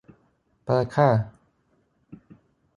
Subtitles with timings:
[0.65, 1.09] เปิดค่ะ